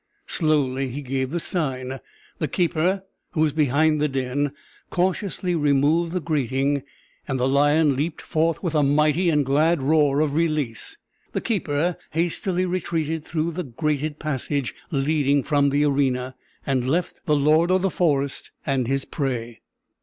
Slowly 0.25 0.87
he 0.87 1.03
gave 1.03 1.29
the 1.29 1.39
sign; 1.39 1.99
the 2.39 2.47
keeper, 2.47 3.03
who 3.33 3.41
was 3.41 3.53
behind 3.53 4.01
the 4.01 4.07
den, 4.07 4.51
cautiously 4.89 5.53
removed 5.53 6.11
the 6.11 6.19
grating, 6.19 6.81
and 7.27 7.39
the 7.39 7.47
lion 7.47 7.95
leaped 7.95 8.19
forth 8.23 8.63
with 8.63 8.73
a 8.73 8.81
mighty 8.81 9.29
and 9.29 9.45
glad 9.45 9.79
roar 9.83 10.19
of 10.21 10.33
release. 10.33 10.97
The 11.33 11.41
keeper 11.41 11.97
hastily 12.13 12.65
retreated 12.65 13.23
through 13.23 13.51
the 13.51 13.63
grated 13.63 14.17
passage 14.17 14.73
leading 14.89 15.43
from 15.43 15.69
the 15.69 15.85
arena, 15.85 16.33
and 16.65 16.89
left 16.89 17.21
the 17.27 17.35
lord 17.35 17.69
of 17.69 17.83
the 17.83 17.91
forest 17.91 18.49
and 18.65 18.87
his 18.87 19.05
prey. 19.05 19.61